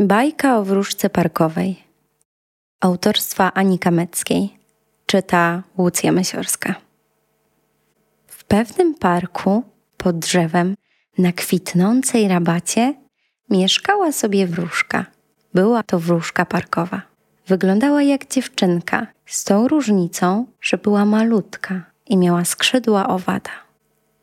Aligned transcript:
Bajka 0.00 0.58
o 0.58 0.64
wróżce 0.64 1.10
parkowej. 1.10 1.82
Autorstwa 2.80 3.52
Ani 3.54 3.78
Kameckiej. 3.78 4.58
Czyta 5.06 5.62
Łucja 5.78 6.12
Mysiorska. 6.12 6.74
W 8.26 8.44
pewnym 8.44 8.94
parku, 8.94 9.62
pod 9.96 10.18
drzewem, 10.18 10.74
na 11.18 11.32
kwitnącej 11.32 12.28
rabacie, 12.28 12.94
mieszkała 13.50 14.12
sobie 14.12 14.46
wróżka. 14.46 15.06
Była 15.54 15.82
to 15.82 15.98
wróżka 15.98 16.46
parkowa. 16.46 17.02
Wyglądała 17.46 18.02
jak 18.02 18.28
dziewczynka, 18.28 19.06
z 19.26 19.44
tą 19.44 19.68
różnicą, 19.68 20.46
że 20.60 20.78
była 20.78 21.04
malutka 21.04 21.82
i 22.06 22.16
miała 22.16 22.44
skrzydła 22.44 23.08
owada. 23.08 23.50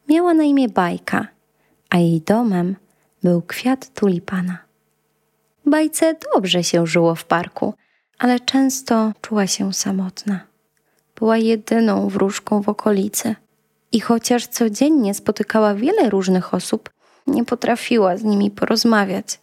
Miała 0.09 0.33
na 0.33 0.43
imię 0.43 0.69
Bajka, 0.69 1.27
a 1.89 1.97
jej 1.97 2.21
domem 2.21 2.75
był 3.23 3.41
kwiat 3.41 3.93
tulipana. 3.93 4.64
Bajce 5.65 6.15
dobrze 6.33 6.63
się 6.63 6.87
żyło 6.87 7.15
w 7.15 7.25
parku, 7.25 7.73
ale 8.19 8.39
często 8.39 9.11
czuła 9.21 9.47
się 9.47 9.73
samotna. 9.73 10.39
Była 11.15 11.37
jedyną 11.37 12.09
wróżką 12.09 12.61
w 12.61 12.69
okolicy 12.69 13.35
i 13.91 13.99
chociaż 13.99 14.47
codziennie 14.47 15.13
spotykała 15.13 15.75
wiele 15.75 16.09
różnych 16.09 16.53
osób, 16.53 16.89
nie 17.27 17.45
potrafiła 17.45 18.17
z 18.17 18.23
nimi 18.23 18.51
porozmawiać. 18.51 19.39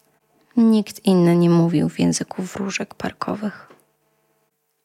Nikt 0.57 1.07
inny 1.07 1.37
nie 1.37 1.51
mówił 1.51 1.89
w 1.89 2.01
języku 2.01 2.43
wróżek 2.43 2.95
parkowych. 2.95 3.69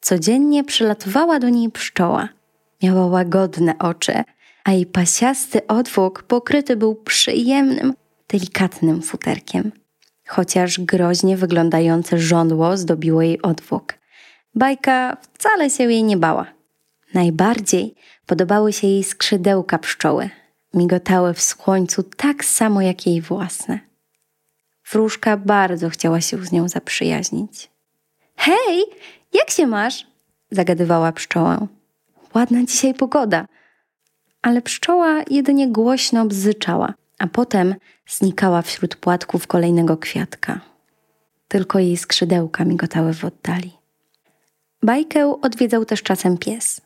Codziennie 0.02 0.64
przylatowała 0.64 1.40
do 1.40 1.50
niej 1.50 1.72
pszczoła. 1.72 2.30
Miała 2.84 3.06
łagodne 3.06 3.78
oczy, 3.80 4.24
a 4.64 4.72
jej 4.72 4.86
pasiasty 4.86 5.68
odwłok 5.68 6.24
pokryty 6.24 6.76
był 6.76 6.96
przyjemnym, 6.96 7.94
delikatnym 8.28 9.02
futerkiem 9.02 9.72
chociaż 10.28 10.80
groźnie 10.80 11.38
wyglądające 11.38 12.20
żądło 12.20 12.78
zdobiło 12.78 13.22
jej 13.22 13.42
odwłok. 13.42 13.94
Bajka 14.56 15.18
wcale 15.34 15.70
się 15.70 15.84
jej 15.84 16.04
nie 16.04 16.18
bała. 16.18 16.46
Najbardziej 17.14 17.96
podobały 18.26 18.74
się 18.74 18.88
jej 18.88 19.04
skrzydełka 19.04 19.78
pszczoły. 19.78 20.30
Migotały 20.74 21.34
w 21.34 21.42
słońcu 21.42 22.04
tak 22.04 22.46
samo 22.46 22.82
jak 22.82 23.08
jej 23.08 23.22
własne. 23.22 23.80
Wróżka 24.92 25.38
bardzo 25.38 25.90
chciała 25.90 26.22
się 26.22 26.46
z 26.46 26.52
nią 26.52 26.70
zaprzyjaźnić. 26.70 27.70
Hej, 28.36 28.84
jak 29.34 29.50
się 29.50 29.68
masz? 29.68 30.08
zagadywała 30.52 31.12
pszczołę. 31.12 31.68
Ładna 32.36 32.64
dzisiaj 32.66 32.94
pogoda. 32.94 33.46
Ale 34.42 34.62
pszczoła 34.62 35.24
jedynie 35.30 35.68
głośno 35.68 36.26
bzyczała– 36.26 36.94
a 37.18 37.28
potem 37.28 37.76
znikała 38.08 38.62
wśród 38.62 38.96
płatków 38.96 39.48
kolejnego 39.48 39.98
kwiatka. 39.98 40.60
Tylko 41.48 41.80
jej 41.80 41.98
skrzydełka 41.98 42.66
migotały 42.66 43.14
w 43.14 43.26
oddali. 43.26 43.72
Bajkę 44.84 45.42
odwiedzał 45.42 45.86
też 45.86 46.04
czasem 46.04 46.38
pies. 46.38 46.82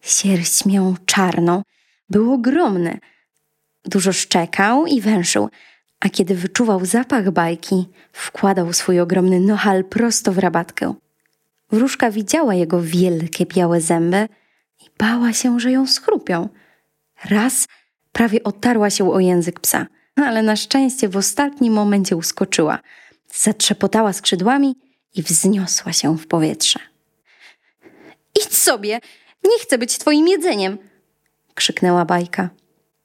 Sierść 0.00 0.66
miał 0.66 0.94
czarną, 1.06 1.62
był 2.10 2.32
ogromny. 2.32 2.98
Dużo 3.84 4.12
szczekał 4.12 4.86
i 4.86 5.00
węszył, 5.00 5.48
a 6.00 6.08
kiedy 6.08 6.34
wyczuwał 6.34 6.84
zapach 6.84 7.30
bajki, 7.30 7.88
wkładał 8.12 8.72
swój 8.72 9.00
ogromny 9.00 9.40
nohal 9.40 9.84
prosto 9.84 10.32
w 10.32 10.38
rabatkę. 10.38 10.94
Wróżka 11.70 12.10
widziała 12.10 12.54
jego 12.54 12.82
wielkie 12.82 13.46
białe 13.46 13.80
zęby 13.80 14.28
i 14.80 14.84
bała 14.98 15.32
się, 15.32 15.60
że 15.60 15.72
ją 15.72 15.86
schrupią. 15.86 16.48
Raz 17.24 17.66
Prawie 18.16 18.42
otarła 18.42 18.90
się 18.90 19.12
o 19.12 19.20
język 19.20 19.60
psa, 19.60 19.86
ale 20.16 20.42
na 20.42 20.56
szczęście 20.56 21.08
w 21.08 21.16
ostatnim 21.16 21.72
momencie 21.72 22.16
uskoczyła. 22.16 22.78
Zatrzepotała 23.34 24.12
skrzydłami 24.12 24.76
i 25.14 25.22
wzniosła 25.22 25.92
się 25.92 26.18
w 26.18 26.26
powietrze. 26.26 26.78
Idź 28.36 28.54
sobie! 28.56 29.00
Nie 29.44 29.58
chcę 29.60 29.78
być 29.78 29.98
twoim 29.98 30.28
jedzeniem! 30.28 30.78
krzyknęła 31.54 32.04
bajka. 32.04 32.50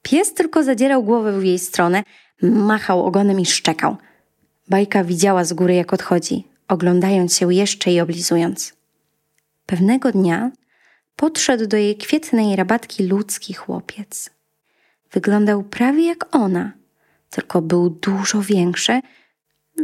Pies 0.02 0.34
tylko 0.34 0.62
zadzierał 0.62 1.02
głowę 1.02 1.40
w 1.40 1.44
jej 1.44 1.58
stronę, 1.58 2.02
machał 2.42 3.06
ogonem 3.06 3.40
i 3.40 3.46
szczekał. 3.46 3.96
Bajka 4.68 5.04
widziała 5.04 5.44
z 5.44 5.52
góry, 5.52 5.74
jak 5.74 5.92
odchodzi, 5.92 6.48
oglądając 6.68 7.36
się 7.36 7.54
jeszcze 7.54 7.92
i 7.92 8.00
oblizując. 8.00 8.72
Pewnego 9.66 10.12
dnia 10.12 10.50
podszedł 11.16 11.66
do 11.66 11.76
jej 11.76 11.96
kwietnej 11.96 12.56
rabatki 12.56 13.06
ludzki 13.06 13.54
chłopiec. 13.54 14.31
Wyglądał 15.12 15.62
prawie 15.62 16.06
jak 16.06 16.36
ona, 16.36 16.72
tylko 17.30 17.62
był 17.62 17.90
dużo 17.90 18.42
większy 18.42 19.00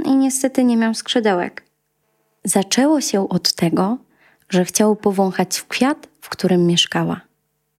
i 0.04 0.16
niestety 0.16 0.64
nie 0.64 0.76
miał 0.76 0.94
skrzydełek. 0.94 1.64
Zaczęło 2.44 3.00
się 3.00 3.28
od 3.28 3.52
tego, 3.52 3.98
że 4.48 4.64
chciał 4.64 4.96
powąchać 4.96 5.58
w 5.58 5.66
kwiat, 5.66 6.08
w 6.20 6.28
którym 6.28 6.66
mieszkała. 6.66 7.20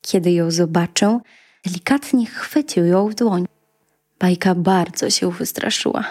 Kiedy 0.02 0.32
ją 0.32 0.52
zobaczył, 0.52 1.22
delikatnie 1.66 2.26
chwycił 2.26 2.86
ją 2.86 3.10
w 3.10 3.16
dłoń. 3.16 3.46
Bajka 4.20 4.56
bardzo 4.56 5.10
się 5.10 5.32
wystraszyła. 5.32 6.04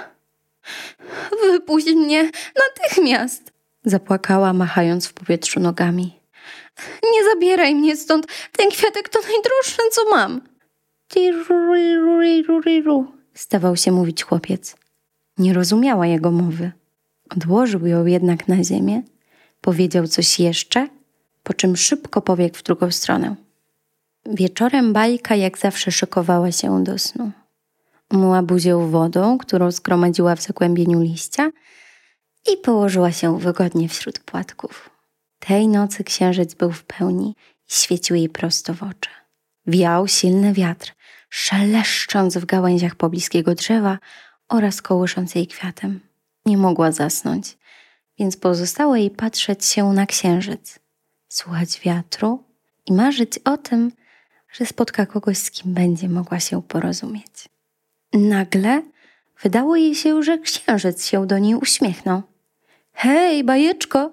Wypuść 1.43 1.87
mnie 1.87 2.31
natychmiast! 2.57 3.53
zapłakała, 3.85 4.53
machając 4.53 5.07
w 5.07 5.13
powietrzu 5.13 5.61
nogami. 5.61 6.21
Nie 7.13 7.25
zabieraj 7.35 7.75
mnie 7.75 7.97
stąd, 7.97 8.27
ten 8.53 8.71
kwiatek 8.71 9.09
to 9.09 9.21
najdroższy, 9.21 9.83
co 9.93 10.11
mam. 10.11 10.41
Stawał 13.35 13.77
się 13.77 13.93
mówić 13.93 14.23
chłopiec. 14.23 14.77
Nie 15.39 15.55
rozumiała 15.55 16.07
jego 16.07 16.31
mowy. 16.31 16.73
Odłożył 17.31 17.87
ją 17.87 18.07
jednak 18.07 18.49
na 18.49 18.65
ziemię, 18.65 19.03
powiedział 19.61 20.07
coś 20.07 20.41
jeszcze, 20.41 20.89
po 21.43 21.55
czym 21.55 21.77
szybko 21.77 22.23
pobiegł 22.23 22.57
w 22.57 22.63
drugą 22.63 22.91
stronę. 22.91 23.37
Wieczorem 24.27 24.93
bajka 24.93 25.35
jak 25.37 25.59
zawsze 25.59 25.91
szykowała 25.91 26.53
się 26.53 26.85
do 26.85 26.99
snu. 26.99 27.31
Umyła 28.11 28.43
buzię 28.43 28.77
wodą, 28.91 29.39
którą 29.39 29.71
zgromadziła 29.71 30.37
w 30.37 30.43
zagłębieniu 30.43 31.01
liścia 31.01 31.51
i 32.53 32.57
położyła 32.57 33.13
się 33.13 33.39
wygodnie 33.39 33.89
wśród 33.89 34.19
płatków. 34.19 34.91
Tej 35.39 35.69
nocy 35.69 36.05
księżyc 36.05 36.55
był 36.55 36.73
w 36.73 36.85
pełni 36.85 37.35
i 37.71 37.73
świecił 37.73 38.17
jej 38.17 38.29
prosto 38.29 38.75
w 38.75 38.83
oczy. 38.83 39.11
Wiał 39.67 40.09
silny 40.09 40.53
wiatr, 40.53 40.95
szeleszcząc 41.29 42.39
w 42.39 42.45
gałęziach 42.45 42.95
pobliskiego 42.95 43.55
drzewa 43.55 43.99
oraz 44.49 44.83
kołysząc 44.83 45.35
jej 45.35 45.47
kwiatem. 45.47 46.01
Nie 46.47 46.57
mogła 46.57 46.93
zasnąć, 46.93 47.59
więc 48.19 48.37
pozostało 48.37 48.97
jej 48.97 49.11
patrzeć 49.11 49.65
się 49.65 49.93
na 49.93 50.07
księżyc, 50.07 50.79
słuchać 51.29 51.81
wiatru 51.81 52.45
i 52.87 52.93
marzyć 52.93 53.39
o 53.39 53.57
tym, 53.57 53.93
że 54.53 54.67
spotka 54.67 55.07
kogoś, 55.07 55.39
z 55.39 55.51
kim 55.51 55.75
będzie 55.75 56.09
mogła 56.09 56.41
się 56.41 56.63
porozumieć. 56.63 57.49
Nagle 58.13 58.83
wydało 59.43 59.77
jej 59.77 59.95
się, 59.95 60.23
że 60.23 60.39
księżyc 60.39 61.07
się 61.07 61.27
do 61.27 61.39
niej 61.39 61.55
uśmiechnął. 61.55 62.23
Hej, 62.93 63.45
bajeczko, 63.45 64.11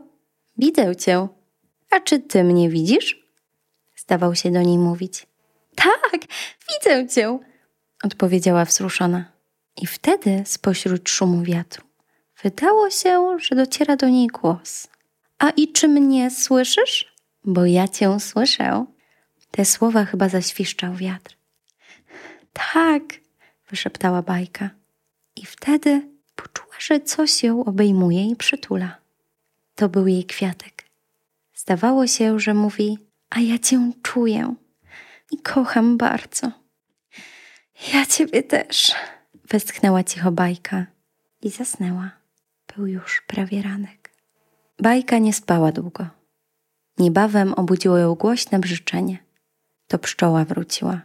widzę 0.58 0.96
cię. 0.96 1.28
A 1.90 2.00
czy 2.00 2.20
ty 2.20 2.44
mnie 2.44 2.70
widzisz? 2.70 3.26
Zdawał 3.96 4.36
się 4.36 4.52
do 4.52 4.62
niej 4.62 4.78
mówić. 4.78 5.28
Tak, 5.76 6.22
widzę 6.76 7.08
cię, 7.08 7.40
odpowiedziała 8.04 8.66
wzruszona. 8.66 9.32
I 9.82 9.88
wtedy 9.88 10.44
spośród 10.46 11.10
szumu 11.10 11.44
wiatru 11.44 11.86
wydało 12.44 12.90
się, 12.90 13.38
że 13.40 13.56
dociera 13.56 13.96
do 13.96 14.10
niej 14.10 14.28
głos. 14.28 14.88
A 15.40 15.50
i 15.50 15.72
czy 15.72 15.88
mnie 15.88 16.32
słyszysz? 16.32 17.16
Bo 17.44 17.66
ja 17.66 17.88
cię 17.88 18.20
słyszę. 18.20 18.86
Te 19.52 19.66
słowa 19.66 20.06
chyba 20.06 20.30
zaświszczał 20.30 20.94
wiatr. 20.94 21.38
Tak, 22.54 23.02
wyszeptała 23.70 24.22
bajka. 24.22 24.70
I 25.36 25.46
wtedy 25.46 26.02
poczuła, 26.36 26.76
że 26.80 27.00
coś 27.00 27.44
ją 27.44 27.66
obejmuje 27.66 28.26
i 28.30 28.36
przytula. 28.36 28.98
To 29.76 29.90
był 29.90 30.08
jej 30.08 30.26
kwiatek. 30.26 30.86
Zdawało 31.56 32.08
się, 32.08 32.40
że 32.40 32.54
mówi: 32.54 32.98
A 33.30 33.40
ja 33.40 33.60
cię 33.60 33.92
czuję 34.04 34.56
i 35.32 35.38
kocham 35.38 35.98
bardzo. 35.98 36.65
Ja 37.94 38.06
ciebie 38.06 38.44
też, 38.44 38.96
westchnęła 39.50 40.04
cicho 40.04 40.32
bajka 40.32 40.86
i 41.42 41.50
zasnęła. 41.50 42.12
Był 42.76 42.88
już 42.88 43.24
prawie 43.28 43.62
ranek. 43.62 44.12
Bajka 44.80 45.18
nie 45.18 45.34
spała 45.34 45.72
długo. 45.72 46.08
Niebawem 46.98 47.54
obudziło 47.54 47.98
ją 47.98 48.16
głośne 48.16 48.60
brzyczenie. 48.60 49.18
To 49.88 50.00
pszczoła 50.00 50.46
wróciła. 50.46 51.02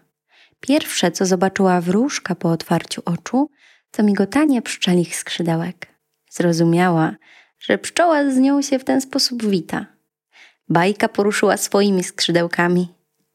Pierwsze, 0.61 1.11
co 1.11 1.26
zobaczyła 1.26 1.81
wróżka 1.81 2.34
po 2.34 2.50
otwarciu 2.50 3.02
oczu, 3.05 3.50
to 3.90 4.02
migotanie 4.02 4.62
pszczelich 4.62 5.17
skrzydełek. 5.17 5.87
Zrozumiała, 6.31 7.17
że 7.58 7.78
pszczoła 7.78 8.31
z 8.31 8.37
nią 8.37 8.62
się 8.62 8.78
w 8.78 8.84
ten 8.84 9.00
sposób 9.00 9.46
wita. 9.46 9.87
Bajka 10.69 11.08
poruszyła 11.08 11.56
swoimi 11.56 12.05
skrzydełkami 12.05 12.94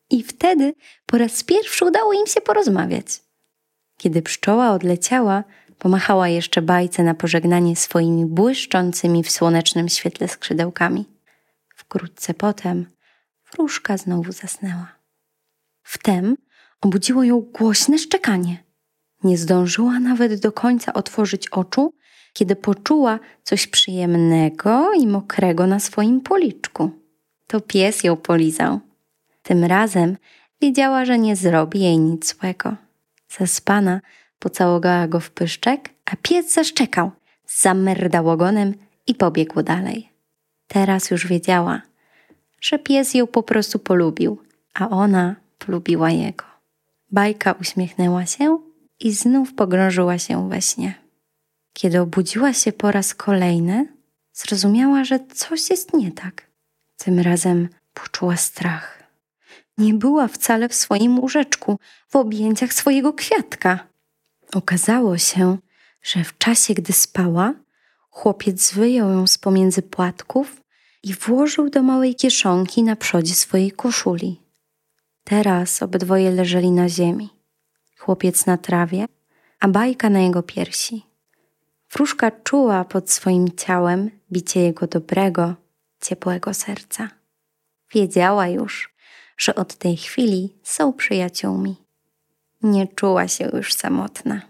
i 0.09 0.23
wtedy 0.23 0.73
po 1.05 1.17
raz 1.17 1.43
pierwszy 1.43 1.85
udało 1.85 2.13
im 2.13 2.27
się 2.27 2.41
porozmawiać. 2.41 3.24
Kiedy 3.97 4.21
pszczoła 4.21 4.71
odleciała, 4.71 5.43
Pomachała 5.79 6.27
jeszcze 6.27 6.61
bajce 6.61 7.03
na 7.03 7.13
pożegnanie 7.13 7.75
swoimi 7.75 8.25
błyszczącymi 8.25 9.23
w 9.23 9.31
słonecznym 9.31 9.89
świetle 9.89 10.27
skrzydełkami. 10.27 11.05
Wkrótce 11.75 12.33
potem 12.33 12.85
wróżka 13.51 13.97
znowu 13.97 14.31
zasnęła. 14.31 14.95
Wtem 15.83 16.37
obudziło 16.81 17.23
ją 17.23 17.39
głośne 17.39 17.97
szczekanie. 17.97 18.63
Nie 19.23 19.37
zdążyła 19.37 19.99
nawet 19.99 20.41
do 20.41 20.51
końca 20.51 20.93
otworzyć 20.93 21.49
oczu, 21.49 21.93
kiedy 22.33 22.55
poczuła 22.55 23.19
coś 23.43 23.67
przyjemnego 23.67 24.93
i 24.93 25.07
mokrego 25.07 25.67
na 25.67 25.79
swoim 25.79 26.21
policzku. 26.21 26.91
To 27.47 27.61
pies 27.61 28.03
ją 28.03 28.17
polizał. 28.17 28.79
Tym 29.43 29.63
razem 29.63 30.17
wiedziała, 30.61 31.05
że 31.05 31.19
nie 31.19 31.35
zrobi 31.35 31.79
jej 31.79 31.99
nic 31.99 32.35
złego. 32.35 32.75
Zaspana 33.39 34.01
pocałowała 34.39 35.07
go 35.07 35.19
w 35.19 35.31
pyszczek, 35.31 35.89
a 36.05 36.15
pies 36.21 36.53
zaszczekał, 36.53 37.11
zamerdał 37.47 38.29
ogonem 38.29 38.73
i 39.07 39.15
pobiegł 39.15 39.63
dalej. 39.63 40.09
Teraz 40.67 41.11
już 41.11 41.27
wiedziała, 41.27 41.81
że 42.61 42.79
pies 42.79 43.13
ją 43.13 43.27
po 43.27 43.43
prostu 43.43 43.79
polubił, 43.79 44.41
a 44.73 44.89
ona 44.89 45.35
polubiła 45.59 46.11
jego. 46.11 46.45
Bajka 47.11 47.51
uśmiechnęła 47.51 48.25
się 48.25 48.59
i 48.99 49.11
znów 49.11 49.53
pogrążyła 49.53 50.17
się 50.17 50.49
we 50.49 50.61
śnie. 50.61 50.93
Kiedy 51.73 52.01
obudziła 52.01 52.53
się 52.53 52.71
po 52.71 52.91
raz 52.91 53.15
kolejny, 53.15 53.87
zrozumiała, 54.33 55.03
że 55.03 55.19
coś 55.33 55.69
jest 55.69 55.93
nie 55.93 56.11
tak. 56.11 56.47
Tym 56.97 57.19
razem 57.19 57.69
poczuła 57.93 58.37
strach. 58.37 59.04
Nie 59.77 59.93
była 59.93 60.27
wcale 60.27 60.69
w 60.69 60.75
swoim 60.75 61.19
łóżeczku, 61.19 61.79
w 62.09 62.15
objęciach 62.15 62.73
swojego 62.73 63.13
kwiatka. 63.13 63.87
Okazało 64.53 65.17
się, 65.17 65.57
że 66.01 66.23
w 66.23 66.37
czasie, 66.37 66.73
gdy 66.73 66.93
spała, 66.93 67.53
chłopiec 68.09 68.73
wyjął 68.73 69.09
ją 69.09 69.27
z 69.27 69.37
pomiędzy 69.37 69.81
płatków 69.81 70.61
i 71.03 71.13
włożył 71.13 71.69
do 71.69 71.83
małej 71.83 72.15
kieszonki 72.15 72.83
na 72.83 72.95
przodzie 72.95 73.35
swojej 73.35 73.71
koszuli. 73.71 74.41
Teraz 75.23 75.83
obydwoje 75.83 76.31
leżeli 76.31 76.71
na 76.71 76.89
ziemi. 76.89 77.29
Chłopiec 77.99 78.45
na 78.45 78.57
trawie, 78.57 79.05
a 79.59 79.67
bajka 79.67 80.09
na 80.09 80.19
jego 80.19 80.43
piersi. 80.43 81.05
Wróżka 81.91 82.31
czuła 82.31 82.85
pod 82.85 83.11
swoim 83.11 83.47
ciałem 83.57 84.11
bicie 84.31 84.61
jego 84.61 84.87
dobrego, 84.87 85.55
ciepłego 86.01 86.53
serca. 86.53 87.09
Wiedziała 87.93 88.47
już, 88.47 88.94
że 89.37 89.55
od 89.55 89.75
tej 89.75 89.97
chwili 89.97 90.53
są 90.63 90.93
przyjaciółmi. 90.93 91.75
Nie 92.61 92.87
czuła 92.87 93.27
się 93.27 93.49
już 93.53 93.73
samotna. 93.73 94.41